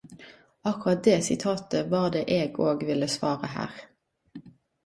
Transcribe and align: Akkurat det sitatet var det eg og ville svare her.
Akkurat 0.61 1.03
det 1.07 1.19
sitatet 1.25 1.87
var 1.91 2.09
det 2.13 2.23
eg 2.39 2.59
og 2.69 2.87
ville 2.91 3.11
svare 3.19 3.51
her. 3.59 3.81